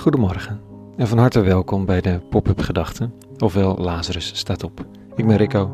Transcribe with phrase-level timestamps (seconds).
[0.00, 0.60] Goedemorgen
[0.96, 4.86] en van harte welkom bij de Pop-up Gedachten, ofwel Lazarus staat op.
[5.16, 5.70] Ik ben Rico,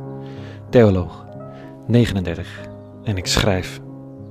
[0.71, 1.27] theoloog,
[1.87, 2.69] 39
[3.05, 3.81] en ik schrijf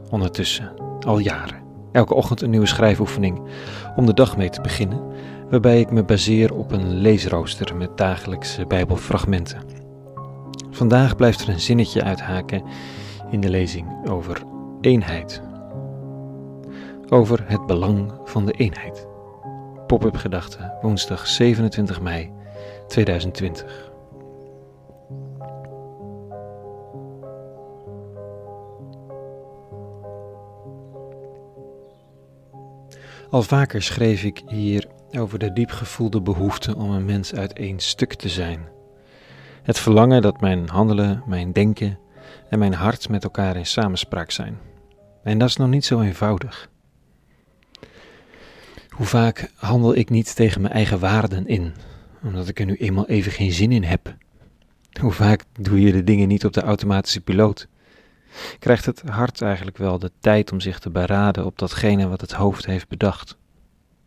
[0.09, 1.63] ondertussen al jaren.
[1.91, 3.41] Elke ochtend een nieuwe schrijfoefening
[3.95, 5.01] om de dag mee te beginnen,
[5.49, 9.61] waarbij ik me baseer op een leesrooster met dagelijkse Bijbelfragmenten.
[10.71, 12.63] Vandaag blijft er een zinnetje uithaken
[13.29, 14.43] in de lezing over
[14.81, 15.41] eenheid.
[17.09, 19.13] Over het belang van de eenheid.
[19.87, 22.31] Pop-up gedachten, woensdag 27 mei
[22.87, 23.93] 2020.
[33.29, 37.79] Al vaker schreef ik hier over de diep gevoelde behoefte om een mens uit één
[37.79, 38.59] stuk te zijn.
[39.63, 41.99] Het verlangen dat mijn handelen, mijn denken
[42.49, 44.57] en mijn hart met elkaar in samenspraak zijn.
[45.23, 46.69] En dat is nog niet zo eenvoudig.
[48.95, 51.73] Hoe vaak handel ik niet tegen mijn eigen waarden in,
[52.23, 54.15] omdat ik er nu eenmaal even geen zin in heb?
[54.99, 57.67] Hoe vaak doe je de dingen niet op de automatische piloot?
[58.59, 62.31] Krijgt het hart eigenlijk wel de tijd om zich te beraden op datgene wat het
[62.31, 63.37] hoofd heeft bedacht?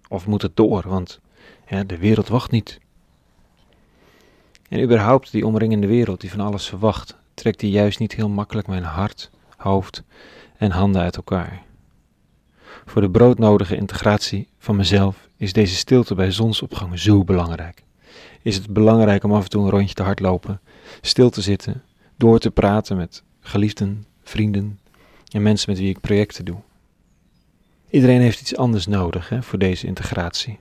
[0.08, 1.20] Of moet het door, want
[1.86, 2.80] de wereld wacht niet.
[4.68, 8.66] En überhaupt die omringende wereld die van alles verwacht, trekt die juist niet heel makkelijk
[8.66, 10.02] mijn hart, hoofd
[10.56, 11.66] en handen uit elkaar.
[12.86, 17.82] Voor de broodnodige integratie van mezelf is deze stilte bij zonsopgang zo belangrijk.
[18.42, 20.60] Is het belangrijk om af en toe een rondje te hardlopen,
[21.00, 21.82] stil te zitten,
[22.16, 24.78] door te praten met geliefden, vrienden
[25.32, 26.60] en mensen met wie ik projecten doe.
[27.90, 30.58] Iedereen heeft iets anders nodig hè, voor deze integratie.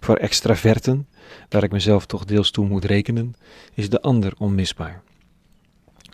[0.00, 1.08] Voor extraverten,
[1.48, 3.34] waar ik mezelf toch deels toe moet rekenen,
[3.74, 5.02] is de ander onmisbaar.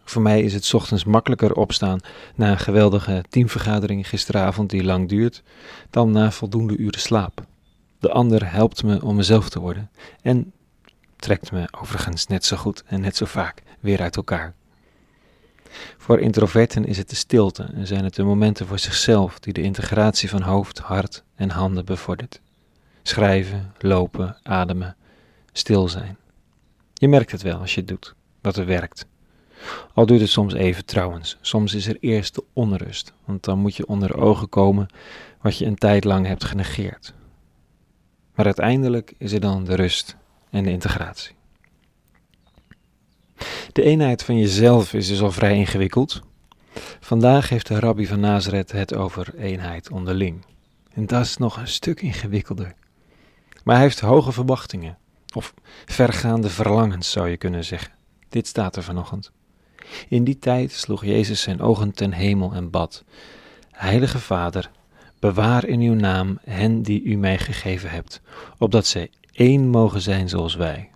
[0.08, 2.00] Voor mij is het ochtends makkelijker opstaan
[2.34, 5.42] na een geweldige teamvergadering gisteravond die lang duurt,
[5.90, 7.44] dan na voldoende uren slaap.
[7.98, 9.90] De ander helpt me om mezelf te worden
[10.22, 10.52] en
[11.16, 14.54] trekt me overigens net zo goed en net zo vaak weer uit elkaar.
[15.98, 19.62] Voor introverten is het de stilte en zijn het de momenten voor zichzelf die de
[19.62, 22.40] integratie van hoofd, hart en handen bevordert.
[23.02, 24.96] Schrijven, lopen, ademen,
[25.52, 26.16] stil zijn.
[26.94, 29.06] Je merkt het wel als je het doet, dat er werkt.
[29.94, 31.38] Al duurt het soms even trouwens.
[31.40, 34.88] Soms is er eerst de onrust, want dan moet je onder ogen komen
[35.40, 37.14] wat je een tijd lang hebt genegeerd.
[38.34, 40.16] Maar uiteindelijk is er dan de rust
[40.50, 41.36] en de integratie.
[43.72, 46.20] De eenheid van jezelf is dus al vrij ingewikkeld.
[47.00, 50.44] Vandaag heeft de rabbi van Nazareth het over eenheid onderling.
[50.92, 52.74] En dat is nog een stuk ingewikkelder.
[53.64, 54.98] Maar hij heeft hoge verwachtingen,
[55.34, 55.54] of
[55.86, 57.92] vergaande verlangens zou je kunnen zeggen.
[58.28, 59.32] Dit staat er vanochtend.
[60.08, 63.04] In die tijd sloeg Jezus zijn ogen ten hemel en bad:
[63.70, 64.70] Heilige Vader,
[65.18, 68.20] bewaar in uw naam hen die u mij gegeven hebt,
[68.58, 70.90] opdat zij één mogen zijn zoals wij.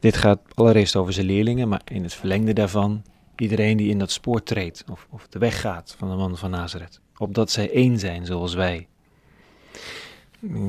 [0.00, 3.02] Dit gaat allereerst over zijn leerlingen, maar in het verlengde daarvan
[3.36, 6.50] iedereen die in dat spoor treedt of, of de weg gaat van de man van
[6.50, 8.86] Nazareth, opdat zij één zijn zoals wij.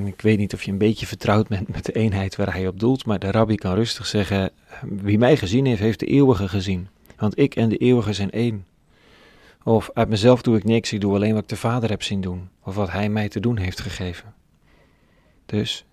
[0.05, 2.79] Ik weet niet of je een beetje vertrouwd bent met de eenheid waar hij op
[2.79, 6.87] doelt, maar de rabbi kan rustig zeggen: Wie mij gezien heeft, heeft de eeuwige gezien.
[7.17, 8.65] Want ik en de eeuwige zijn één.
[9.63, 12.21] Of uit mezelf doe ik niks, ik doe alleen wat ik de Vader heb zien
[12.21, 14.33] doen, of wat Hij mij te doen heeft gegeven.
[15.45, 15.85] Dus,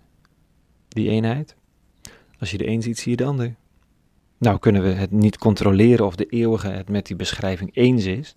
[0.87, 1.55] die eenheid,
[2.39, 3.55] als je de een ziet, zie je de ander.
[4.37, 8.35] Nou kunnen we het niet controleren of de eeuwige het met die beschrijving eens is,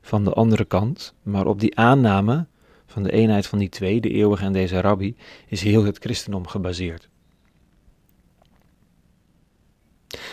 [0.00, 2.46] van de andere kant, maar op die aanname
[2.92, 5.16] van de eenheid van die twee, de eeuwige en deze rabbi,
[5.46, 7.08] is heel het christendom gebaseerd.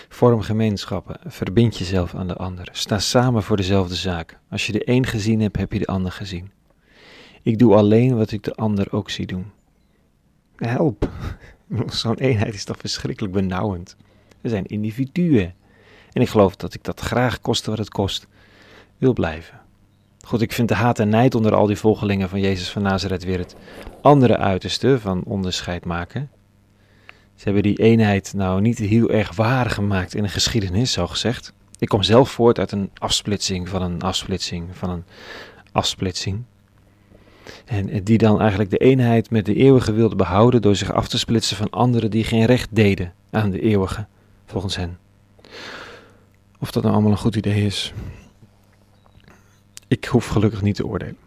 [0.09, 4.40] Vorm gemeenschappen, verbind jezelf aan de ander, sta samen voor dezelfde zaak.
[4.50, 6.52] Als je de een gezien hebt, heb je de ander gezien.
[7.42, 9.52] Ik doe alleen wat ik de ander ook zie doen.
[10.56, 11.09] Help!
[11.88, 13.96] Zo'n eenheid is toch verschrikkelijk benauwend.
[14.42, 15.56] We zijn individuen.
[16.12, 18.28] En ik geloof dat ik dat graag, koste wat het kost,
[18.98, 19.59] wil blijven.
[20.30, 23.24] Goed, ik vind de haat en nijd onder al die volgelingen van Jezus van Nazareth
[23.24, 23.56] weer het
[24.02, 26.30] andere uiterste van onderscheid maken.
[27.36, 31.54] Ze hebben die eenheid nou niet heel erg waar gemaakt in de geschiedenis, zo gezegd.
[31.80, 35.04] Ik kom zelf voort uit een afsplitsing van een afsplitsing van een
[35.72, 36.44] afsplitsing.
[37.66, 41.18] En die dan eigenlijk de eenheid met de eeuwige wilde behouden door zich af te
[41.18, 44.06] splitsen van anderen die geen recht deden aan de eeuwige,
[44.46, 44.98] volgens hen.
[46.60, 47.94] Of dat nou allemaal een goed idee is,
[49.89, 51.18] ik hoef gelukkig niet te oordelen.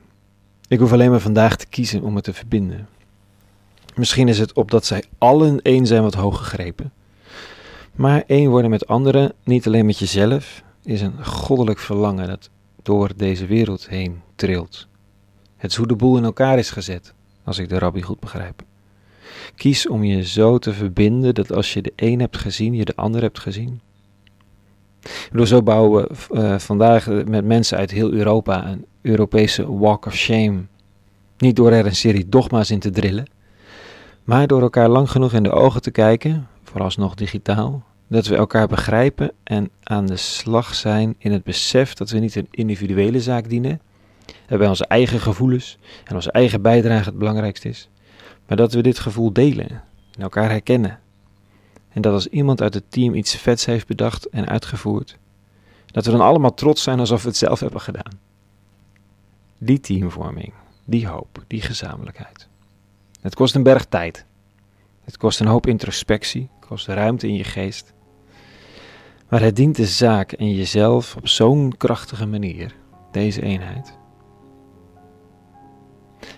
[0.69, 2.89] Ik hoef alleen maar vandaag te kiezen om het te verbinden.
[3.95, 6.93] Misschien is het opdat zij allen één zijn wat hoog gegrepen.
[7.95, 12.51] Maar één worden met anderen, niet alleen met jezelf, is een goddelijk verlangen dat
[12.83, 14.87] door deze wereld heen trilt.
[15.57, 17.15] Het is hoe de boel in elkaar is gezet.
[17.45, 18.63] als ik de rabbi goed begrijp.
[19.57, 22.97] Kies om je zo te verbinden dat als je de een hebt gezien, je de
[22.97, 23.81] ander hebt gezien.
[25.33, 30.15] Door zo bouwen we uh, vandaag met mensen uit heel Europa een Europese walk of
[30.15, 30.61] shame.
[31.39, 33.31] Niet door er een serie dogma's in te drillen,
[34.25, 38.67] maar door elkaar lang genoeg in de ogen te kijken, vooralsnog digitaal, dat we elkaar
[38.67, 43.49] begrijpen en aan de slag zijn in het besef dat we niet een individuele zaak
[43.49, 43.81] dienen,
[44.49, 47.89] waarbij onze eigen gevoelens en onze eigen bijdrage het belangrijkste is,
[48.47, 49.71] maar dat we dit gevoel delen
[50.17, 50.99] en elkaar herkennen.
[51.93, 55.19] En dat als iemand uit het team iets vets heeft bedacht en uitgevoerd,
[55.87, 58.21] dat we dan allemaal trots zijn alsof we het zelf hebben gedaan.
[59.59, 60.53] Die teamvorming,
[60.85, 62.49] die hoop, die gezamenlijkheid.
[63.21, 64.25] Het kost een berg tijd.
[65.05, 67.93] Het kost een hoop introspectie, het kost ruimte in je geest.
[69.29, 72.75] Maar het dient de zaak en jezelf op zo'n krachtige manier,
[73.11, 74.01] deze eenheid.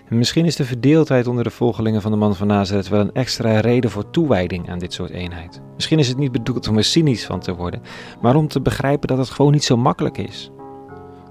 [0.09, 3.13] En misschien is de verdeeldheid onder de volgelingen van de man van Nazareth wel een
[3.13, 5.61] extra reden voor toewijding aan dit soort eenheid.
[5.75, 7.81] Misschien is het niet bedoeld om er cynisch van te worden,
[8.21, 10.51] maar om te begrijpen dat het gewoon niet zo makkelijk is.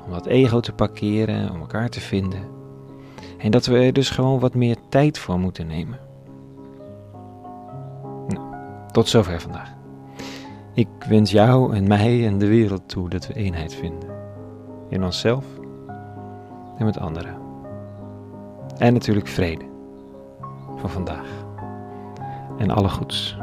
[0.04, 2.40] Om dat ego te parkeren, om elkaar te vinden.
[3.38, 6.00] En dat we er dus gewoon wat meer tijd voor moeten nemen.
[8.28, 8.54] Nou,
[8.92, 9.72] tot zover vandaag.
[10.74, 14.08] Ik wens jou en mij en de wereld toe dat we eenheid vinden.
[14.88, 15.44] In onszelf
[16.78, 17.43] en met anderen.
[18.78, 19.64] En natuurlijk vrede
[20.76, 21.26] voor vandaag.
[22.58, 23.36] En alle goeds.